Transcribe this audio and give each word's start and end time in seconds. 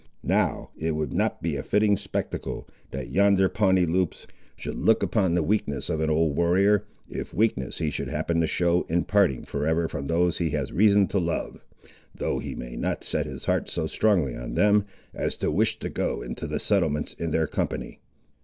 Now 0.23 0.71
it 0.79 0.93
would 0.95 1.13
not 1.13 1.43
be 1.43 1.55
a 1.57 1.61
fitting 1.61 1.95
spectacle, 1.95 2.67
that 2.89 3.11
yonder 3.11 3.47
Pawnee 3.47 3.85
Loups 3.85 4.25
should 4.55 4.79
look 4.79 5.03
upon 5.03 5.35
the 5.35 5.43
weakness 5.43 5.91
of 5.91 5.99
an 6.01 6.09
old 6.09 6.35
warrior, 6.35 6.85
if 7.07 7.35
weakness 7.35 7.77
he 7.77 7.91
should 7.91 8.07
happen 8.07 8.41
to 8.41 8.47
show 8.47 8.81
in 8.89 9.03
parting 9.03 9.43
for 9.45 9.63
ever 9.67 9.87
from 9.87 10.07
those 10.07 10.39
he 10.39 10.49
has 10.49 10.73
reason 10.73 11.05
to 11.09 11.19
love, 11.19 11.63
though 12.15 12.39
he 12.39 12.55
may 12.55 12.75
not 12.75 13.03
set 13.03 13.27
his 13.27 13.45
heart 13.45 13.69
so 13.69 13.85
strongly 13.85 14.35
on 14.35 14.55
them, 14.55 14.85
as 15.13 15.37
to 15.37 15.51
wish 15.51 15.77
to 15.77 15.87
go 15.91 16.23
into 16.23 16.47
the 16.47 16.59
settlements 16.59 17.13
in 17.13 17.29
their 17.29 17.45
company." 17.45 17.99